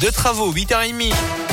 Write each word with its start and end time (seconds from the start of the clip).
de 0.00 0.08
travaux, 0.08 0.52
8h30. 0.52 1.49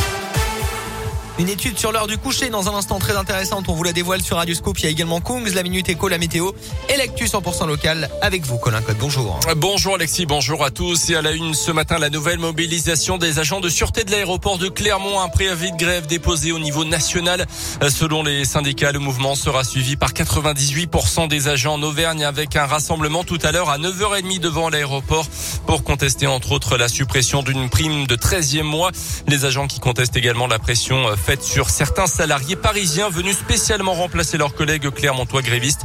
Une 1.39 1.49
étude 1.49 1.78
sur 1.78 1.91
l'heure 1.91 2.08
du 2.08 2.17
coucher 2.17 2.50
dans 2.50 2.68
un 2.68 2.74
instant 2.74 2.98
très 2.98 3.16
intéressante. 3.16 3.66
On 3.70 3.74
vous 3.74 3.84
la 3.84 3.94
dévoile 3.94 4.24
sur 4.24 4.38
Radio 4.38 4.55
Scoop. 4.55 4.79
Il 4.79 4.86
y 4.86 4.88
a 4.88 4.89
également 4.89 5.21
Kungs, 5.21 5.54
la 5.54 5.62
Minute 5.62 5.88
Éco, 5.88 6.08
la 6.08 6.17
météo 6.17 6.49
et 6.90 6.97
l'actu 6.97 7.26
100% 7.26 7.67
local 7.67 8.10
avec 8.24 8.44
vous, 8.44 8.58
Colin 8.58 8.81
Code. 8.81 8.97
Bonjour. 8.99 9.39
Bonjour 9.55 9.94
Alexis, 9.94 10.26
bonjour 10.26 10.63
à 10.63 10.71
tous. 10.71 11.12
Et 11.12 11.15
à 11.15 11.21
la 11.21 11.34
une 11.34 11.54
ce 11.54 11.71
matin, 11.71 12.00
la 12.00 12.10
nouvelle 12.10 12.39
mobilisation 12.39 13.20
des 13.20 13.38
agents 13.38 13.60
de 13.60 13.70
sûreté 13.70 14.04
de 14.04 14.10
l'aéroport 14.10 14.58
de 14.58 14.68
Clermont. 14.68 15.22
Un 15.22 15.29
préavis 15.29 15.72
de 15.73 15.78
grève 15.78 16.07
déposé 16.07 16.51
au 16.51 16.57
niveau 16.57 16.86
national. 16.86 17.45
Selon 17.88 18.23
les 18.23 18.43
syndicats, 18.43 18.91
le 18.91 18.97
mouvement 18.97 19.35
sera 19.35 19.63
suivi 19.63 19.95
par 19.95 20.13
98% 20.13 21.27
des 21.27 21.49
agents 21.49 21.75
en 21.75 21.83
Auvergne 21.83 22.25
avec 22.25 22.55
un 22.55 22.65
rassemblement 22.65 23.23
tout 23.23 23.38
à 23.43 23.51
l'heure 23.51 23.69
à 23.69 23.77
9h30 23.77 24.39
devant 24.39 24.69
l'aéroport 24.69 25.27
pour 25.67 25.83
contester 25.83 26.25
entre 26.25 26.51
autres 26.54 26.77
la 26.77 26.88
suppression 26.88 27.43
d'une 27.43 27.69
prime 27.69 28.07
de 28.07 28.15
13e 28.15 28.63
mois. 28.63 28.89
Les 29.27 29.45
agents 29.45 29.67
qui 29.67 29.79
contestent 29.79 30.17
également 30.17 30.47
la 30.47 30.57
pression 30.57 31.05
faite 31.27 31.43
sur 31.43 31.69
certains 31.69 32.08
salariés 32.08 32.55
parisiens 32.55 33.09
venus 33.09 33.38
spécialement 33.38 33.94
remplacer 33.94 34.38
leurs 34.38 34.54
collègues 34.54 34.90
clermontois 34.91 35.41
grévistes. 35.41 35.81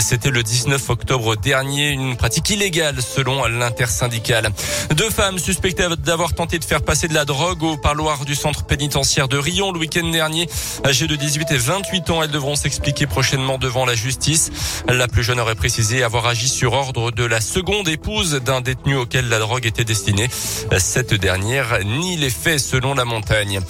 C'était 0.00 0.28
le 0.28 0.42
19 0.42 0.90
octobre 0.90 1.34
dernier, 1.34 1.88
une 1.88 2.14
pratique 2.14 2.50
illégale 2.50 3.00
selon 3.00 3.46
l'intersyndicale. 3.46 4.50
Deux 4.94 5.08
femmes 5.08 5.38
suspectées 5.38 5.86
d'avoir 6.04 6.34
tenté 6.34 6.58
de 6.58 6.64
faire 6.64 6.82
passer 6.82 7.08
de 7.08 7.14
la 7.14 7.24
drogue 7.24 7.62
au 7.62 7.78
parloir 7.78 8.26
du 8.26 8.34
centre 8.34 8.64
pénitentiaire 8.64 9.28
de 9.28 9.38
Rion 9.38 9.72
le 9.72 9.78
week-end 9.78 10.06
dernier. 10.10 10.46
Âgées 10.84 11.06
de 11.06 11.16
18 11.16 11.52
et 11.52 11.56
28 11.56 12.10
ans, 12.10 12.22
elles 12.22 12.30
devront 12.30 12.54
s'expliquer 12.54 13.06
prochainement 13.06 13.56
devant 13.56 13.86
la 13.86 13.94
justice. 13.94 14.50
La 14.88 15.08
plus 15.08 15.22
jeune 15.22 15.40
aurait 15.40 15.54
précisé 15.54 16.02
avoir 16.02 16.26
agi 16.26 16.50
sur 16.50 16.74
ordre 16.74 17.12
de 17.12 17.24
la 17.24 17.40
seconde 17.40 17.88
épouse 17.88 18.42
d'un 18.44 18.60
détenu 18.60 18.96
auquel 18.96 19.30
la 19.30 19.38
drogue 19.38 19.64
était 19.64 19.84
destinée. 19.84 20.28
Cette 20.76 21.14
dernière 21.14 21.82
nie 21.82 22.18
les 22.18 22.28
faits 22.28 22.60
selon 22.60 22.92
la 22.92 23.06
montagne. 23.06 23.60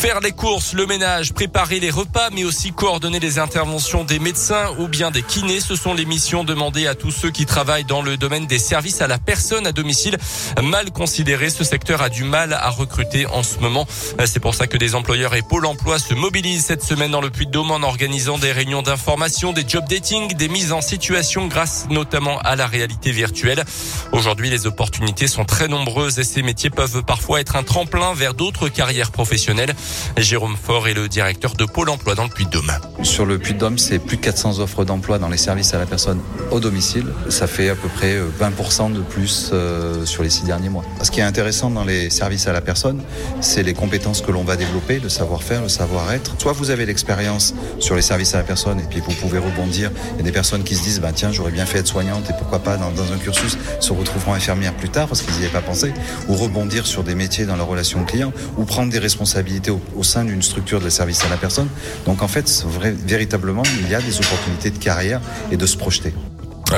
Faire 0.00 0.20
les 0.20 0.32
courses 0.32 0.72
le 0.72 0.86
ménage, 0.86 1.34
préparer 1.34 1.78
les 1.78 1.90
repas, 1.90 2.30
mais 2.32 2.42
aussi 2.44 2.72
coordonner 2.72 3.20
les 3.20 3.38
interventions 3.38 4.02
des 4.02 4.18
médecins 4.18 4.74
ou 4.78 4.88
bien 4.88 5.10
des 5.10 5.22
kinés. 5.22 5.60
Ce 5.60 5.76
sont 5.76 5.92
les 5.92 6.06
missions 6.06 6.42
demandées 6.42 6.86
à 6.86 6.94
tous 6.94 7.10
ceux 7.10 7.30
qui 7.30 7.44
travaillent 7.44 7.84
dans 7.84 8.00
le 8.00 8.16
domaine 8.16 8.46
des 8.46 8.58
services 8.58 9.02
à 9.02 9.06
la 9.06 9.18
personne 9.18 9.66
à 9.66 9.72
domicile. 9.72 10.16
Mal 10.62 10.90
considéré, 10.90 11.50
ce 11.50 11.64
secteur 11.64 12.00
a 12.00 12.08
du 12.08 12.24
mal 12.24 12.54
à 12.54 12.70
recruter 12.70 13.26
en 13.26 13.42
ce 13.42 13.58
moment. 13.58 13.86
C'est 14.24 14.40
pour 14.40 14.54
ça 14.54 14.66
que 14.66 14.78
des 14.78 14.94
employeurs 14.94 15.34
et 15.34 15.42
Pôle 15.42 15.66
emploi 15.66 15.98
se 15.98 16.14
mobilisent 16.14 16.64
cette 16.64 16.82
semaine 16.82 17.10
dans 17.10 17.20
le 17.20 17.28
Puy-de-Dôme 17.28 17.70
en 17.70 17.82
organisant 17.82 18.38
des 18.38 18.52
réunions 18.52 18.80
d'information, 18.80 19.52
des 19.52 19.68
job 19.68 19.84
dating, 19.86 20.34
des 20.34 20.48
mises 20.48 20.72
en 20.72 20.80
situation 20.80 21.46
grâce 21.46 21.88
notamment 21.90 22.38
à 22.38 22.56
la 22.56 22.66
réalité 22.66 23.12
virtuelle. 23.12 23.66
Aujourd'hui, 24.12 24.48
les 24.48 24.66
opportunités 24.66 25.26
sont 25.26 25.44
très 25.44 25.68
nombreuses 25.68 26.18
et 26.18 26.24
ces 26.24 26.40
métiers 26.40 26.70
peuvent 26.70 27.02
parfois 27.02 27.42
être 27.42 27.56
un 27.56 27.64
tremplin 27.64 28.14
vers 28.14 28.32
d'autres 28.32 28.70
carrières 28.70 29.10
professionnelles. 29.10 29.74
Jérôme 30.16 30.56
Fort 30.56 30.88
est 30.88 30.94
le 30.94 31.08
directeur 31.08 31.54
de 31.54 31.64
Pôle 31.64 31.90
emploi 31.90 32.14
dans 32.14 32.24
le 32.24 32.30
Puy-de-Dôme. 32.30 32.72
Sur 33.02 33.24
le 33.26 33.38
Puy-de-Dôme, 33.38 33.78
c'est 33.78 33.98
plus 33.98 34.16
de 34.16 34.22
400 34.22 34.58
offres 34.58 34.84
d'emploi 34.84 35.18
dans 35.18 35.28
les 35.28 35.36
services 35.36 35.74
à 35.74 35.78
la 35.78 35.86
personne 35.86 36.20
au 36.50 36.60
domicile. 36.60 37.06
Ça 37.28 37.46
fait 37.46 37.68
à 37.70 37.74
peu 37.74 37.88
près 37.88 38.18
20% 38.18 38.92
de 38.92 39.00
plus 39.00 39.50
euh, 39.52 40.04
sur 40.04 40.22
les 40.22 40.30
six 40.30 40.44
derniers 40.44 40.68
mois. 40.68 40.84
Ce 41.02 41.10
qui 41.10 41.20
est 41.20 41.24
intéressant 41.24 41.70
dans 41.70 41.84
les 41.84 42.10
services 42.10 42.46
à 42.46 42.52
la 42.52 42.60
personne, 42.60 43.02
c'est 43.40 43.62
les 43.62 43.74
compétences 43.74 44.20
que 44.20 44.30
l'on 44.30 44.44
va 44.44 44.56
développer, 44.56 45.00
le 45.00 45.08
savoir-faire, 45.08 45.62
le 45.62 45.68
savoir-être. 45.68 46.34
Soit 46.38 46.52
vous 46.52 46.70
avez 46.70 46.86
l'expérience 46.86 47.54
sur 47.78 47.96
les 47.96 48.02
services 48.02 48.34
à 48.34 48.38
la 48.38 48.44
personne 48.44 48.80
et 48.80 48.84
puis 48.88 49.00
vous 49.00 49.14
pouvez 49.14 49.38
rebondir. 49.38 49.90
Il 50.14 50.16
y 50.18 50.20
a 50.20 50.24
des 50.24 50.32
personnes 50.32 50.62
qui 50.62 50.74
se 50.74 50.82
disent, 50.82 51.00
bah, 51.00 51.12
tiens, 51.14 51.32
j'aurais 51.32 51.52
bien 51.52 51.66
fait 51.66 51.78
être 51.78 51.86
soignante 51.86 52.28
et 52.30 52.32
pourquoi 52.38 52.58
pas 52.60 52.76
dans, 52.76 52.90
un 53.12 53.18
cursus 53.18 53.56
se 53.80 53.92
retrouveront 53.92 54.34
infirmières 54.34 54.74
plus 54.74 54.90
tard 54.90 55.08
parce 55.08 55.22
qu'ils 55.22 55.34
n'y 55.34 55.44
avaient 55.44 55.52
pas 55.52 55.60
pensé. 55.60 55.92
Ou 56.28 56.34
rebondir 56.34 56.86
sur 56.86 57.02
des 57.02 57.14
métiers 57.14 57.46
dans 57.46 57.56
la 57.56 57.64
relation 57.64 58.04
client 58.04 58.32
ou 58.56 58.64
prendre 58.64 58.92
des 58.92 58.98
responsabilités 58.98 59.70
au, 59.70 59.79
au 59.96 60.02
sein 60.02 60.24
d'une 60.24 60.42
structure 60.42 60.80
de 60.80 60.88
service 60.90 61.24
à 61.24 61.28
la 61.28 61.36
personne. 61.36 61.68
Donc 62.06 62.22
en 62.22 62.28
fait, 62.28 62.64
véritablement, 63.06 63.62
il 63.80 63.90
y 63.90 63.94
a 63.94 64.00
des 64.00 64.16
opportunités 64.18 64.70
de 64.70 64.78
carrière 64.78 65.20
et 65.50 65.56
de 65.56 65.66
se 65.66 65.76
projeter. 65.76 66.12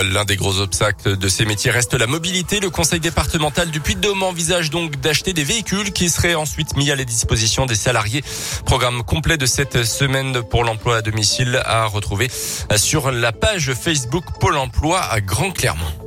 L'un 0.01 0.25
des 0.25 0.37
gros 0.37 0.59
obstacles 0.59 1.19
de 1.19 1.29
ces 1.29 1.45
métiers 1.45 1.71
reste 1.71 1.93
la 1.93 2.07
mobilité. 2.07 2.61
Le 2.61 2.71
conseil 2.71 2.99
départemental 2.99 3.71
du 3.71 3.81
Puy-de-Dôme 3.81 4.23
envisage 4.23 4.71
donc 4.71 4.99
d'acheter 5.01 5.35
des 5.35 5.45
véhicules 5.45 5.93
qui 5.93 6.09
seraient 6.09 6.35
ensuite 6.35 6.77
mis 6.77 6.91
à 6.91 6.97
la 6.97 7.05
disposition 7.05 7.67
des 7.67 7.75
salariés. 7.75 8.25
Programme 8.65 9.03
complet 9.03 9.37
de 9.37 9.45
cette 9.45 9.85
semaine 9.85 10.43
pour 10.43 10.65
l'emploi 10.65 10.97
à 10.97 11.03
domicile 11.03 11.61
à 11.67 11.85
retrouver 11.85 12.31
sur 12.77 13.11
la 13.11 13.33
page 13.33 13.75
Facebook 13.75 14.25
Pôle 14.41 14.57
emploi 14.57 14.99
à 14.99 15.21
Grand 15.21 15.51
Clermont. 15.51 16.02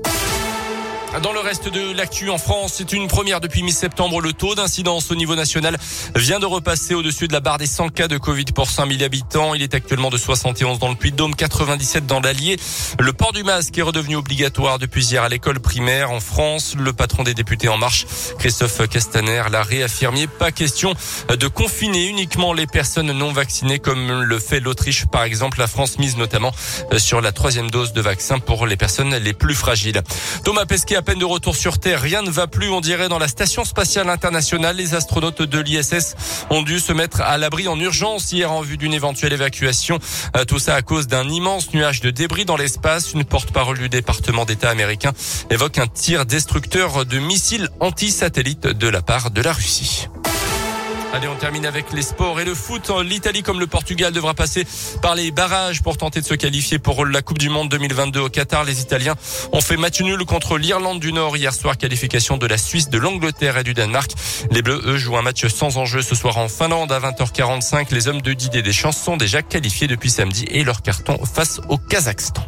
Dans 1.23 1.31
le 1.31 1.39
reste 1.39 1.69
de 1.69 1.93
l'actu 1.93 2.29
en 2.29 2.37
France, 2.37 2.73
c'est 2.75 2.91
une 2.91 3.07
première 3.07 3.39
depuis 3.39 3.63
mi-septembre. 3.63 4.19
Le 4.19 4.33
taux 4.33 4.53
d'incidence 4.53 5.11
au 5.11 5.15
niveau 5.15 5.35
national 5.35 5.77
vient 6.13 6.39
de 6.39 6.45
repasser 6.45 6.93
au-dessus 6.93 7.29
de 7.29 7.33
la 7.33 7.39
barre 7.39 7.57
des 7.57 7.67
100 7.67 7.89
cas 7.89 8.09
de 8.09 8.17
Covid 8.17 8.45
pour 8.53 8.69
5000 8.69 9.01
habitants. 9.01 9.53
Il 9.53 9.61
est 9.61 9.73
actuellement 9.73 10.09
de 10.09 10.17
71 10.17 10.77
dans 10.77 10.89
le 10.89 10.95
Puy-de-Dôme, 10.95 11.33
97 11.33 12.05
dans 12.05 12.19
l'Allier. 12.19 12.57
Le 12.99 13.13
port 13.13 13.31
du 13.31 13.43
masque 13.43 13.77
est 13.77 13.81
redevenu 13.81 14.17
obligatoire 14.17 14.77
depuis 14.77 15.05
hier 15.05 15.23
à 15.23 15.29
l'école 15.29 15.61
primaire 15.61 16.11
en 16.11 16.19
France. 16.19 16.75
Le 16.77 16.91
patron 16.91 17.23
des 17.23 17.33
députés 17.33 17.69
En 17.69 17.77
Marche, 17.77 18.05
Christophe 18.37 18.85
Castaner, 18.89 19.43
l'a 19.49 19.63
réaffirmé. 19.63 20.27
Pas 20.27 20.51
question 20.51 20.95
de 21.29 21.47
confiner 21.47 22.07
uniquement 22.07 22.51
les 22.51 22.67
personnes 22.67 23.13
non 23.13 23.31
vaccinées 23.31 23.79
comme 23.79 24.21
le 24.21 24.39
fait 24.39 24.59
l'Autriche 24.59 25.05
par 25.05 25.23
exemple. 25.23 25.59
La 25.59 25.67
France 25.67 25.97
mise 25.97 26.17
notamment 26.17 26.51
sur 26.97 27.21
la 27.21 27.31
troisième 27.31 27.71
dose 27.71 27.93
de 27.93 28.01
vaccin 28.01 28.39
pour 28.39 28.67
les 28.67 28.75
personnes 28.75 29.15
les 29.15 29.33
plus 29.33 29.55
fragiles. 29.55 30.01
Thomas 30.43 30.65
Pesquet 30.65 30.94
a 30.95 31.01
peine 31.01 31.19
de 31.19 31.25
retour 31.25 31.55
sur 31.55 31.77
Terre, 31.77 32.01
rien 32.01 32.21
ne 32.21 32.29
va 32.29 32.47
plus, 32.47 32.69
on 32.69 32.79
dirait, 32.79 33.09
dans 33.09 33.19
la 33.19 33.27
station 33.27 33.65
spatiale 33.65 34.09
internationale. 34.09 34.75
Les 34.77 34.95
astronautes 34.95 35.41
de 35.41 35.59
l'ISS 35.59 36.15
ont 36.49 36.61
dû 36.61 36.79
se 36.79 36.93
mettre 36.93 37.21
à 37.21 37.37
l'abri 37.37 37.67
en 37.67 37.79
urgence 37.79 38.31
hier 38.31 38.51
en 38.51 38.61
vue 38.61 38.77
d'une 38.77 38.93
éventuelle 38.93 39.33
évacuation. 39.33 39.99
Tout 40.47 40.59
ça 40.59 40.75
à 40.75 40.81
cause 40.81 41.07
d'un 41.07 41.27
immense 41.27 41.73
nuage 41.73 42.01
de 42.01 42.11
débris 42.11 42.45
dans 42.45 42.57
l'espace. 42.57 43.13
Une 43.13 43.25
porte-parole 43.25 43.77
du 43.77 43.89
département 43.89 44.45
d'État 44.45 44.69
américain 44.69 45.11
évoque 45.49 45.79
un 45.79 45.87
tir 45.87 46.25
destructeur 46.25 47.05
de 47.05 47.19
missiles 47.19 47.69
anti-satellites 47.79 48.67
de 48.67 48.87
la 48.87 49.01
part 49.01 49.31
de 49.31 49.41
la 49.41 49.53
Russie. 49.53 50.07
Allez, 51.15 51.29
on 51.29 51.35
termine 51.35 51.65
avec 51.65 51.93
les 51.93 52.01
sports 52.01 52.41
et 52.41 52.43
le 52.43 52.53
foot. 52.53 52.91
L'Italie 53.05 53.41
comme 53.41 53.61
le 53.61 53.67
Portugal 53.67 54.11
devra 54.11 54.33
passer 54.33 54.67
par 55.01 55.15
les 55.15 55.31
barrages 55.31 55.81
pour 55.81 55.95
tenter 55.95 56.19
de 56.19 56.25
se 56.25 56.33
qualifier 56.33 56.77
pour 56.77 57.05
la 57.05 57.21
Coupe 57.21 57.37
du 57.37 57.47
Monde 57.47 57.69
2022 57.69 58.19
au 58.19 58.27
Qatar. 58.27 58.65
Les 58.65 58.81
Italiens 58.81 59.15
ont 59.53 59.61
fait 59.61 59.77
match 59.77 60.01
nul 60.01 60.25
contre 60.25 60.57
l'Irlande 60.57 60.99
du 60.99 61.13
Nord 61.13 61.37
hier 61.37 61.53
soir. 61.53 61.77
Qualification 61.77 62.35
de 62.35 62.45
la 62.47 62.57
Suisse, 62.57 62.89
de 62.89 62.97
l'Angleterre 62.97 63.57
et 63.57 63.63
du 63.63 63.73
Danemark. 63.73 64.11
Les 64.51 64.61
Bleus, 64.61 64.81
eux, 64.83 64.97
jouent 64.97 65.15
un 65.15 65.21
match 65.21 65.47
sans 65.47 65.77
enjeu 65.77 66.01
ce 66.01 66.15
soir 66.15 66.37
en 66.37 66.49
Finlande 66.49 66.91
à 66.91 66.99
20h45. 66.99 67.93
Les 67.93 68.09
hommes 68.09 68.21
de 68.21 68.33
Didier 68.33 68.61
Deschamps 68.61 68.91
sont 68.91 69.15
déjà 69.15 69.41
qualifiés 69.41 69.87
depuis 69.87 70.09
samedi 70.09 70.43
et 70.49 70.65
leur 70.65 70.81
carton 70.81 71.17
face 71.23 71.61
au 71.69 71.77
Kazakhstan. 71.77 72.43